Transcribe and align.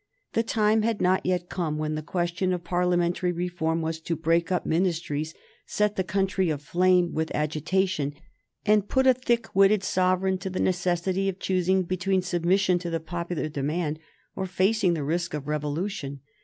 The 0.33 0.41
time 0.41 0.81
had 0.81 0.99
not 0.99 1.27
yet 1.27 1.47
come 1.47 1.77
when 1.77 1.93
the 1.93 2.01
question 2.01 2.53
of 2.53 2.63
parliamentary 2.63 3.31
reform 3.31 3.83
was 3.83 3.99
to 3.99 4.15
break 4.15 4.51
up 4.51 4.65
ministries, 4.65 5.35
set 5.67 5.95
the 5.95 6.03
country 6.03 6.49
aflame 6.49 7.13
with 7.13 7.29
agitation, 7.35 8.15
and 8.65 8.89
put 8.89 9.05
a 9.05 9.13
thick 9.13 9.55
witted 9.55 9.83
Sovereign 9.83 10.39
to 10.39 10.49
the 10.49 10.59
necessity 10.59 11.29
of 11.29 11.37
choosing 11.37 11.83
between 11.83 12.23
submission 12.23 12.79
to 12.79 12.89
the 12.89 12.99
popular 12.99 13.47
demand 13.47 13.99
or 14.35 14.47
facing 14.47 14.95
the 14.95 15.03
risk 15.03 15.35
of 15.35 15.47
revolution. 15.47 16.21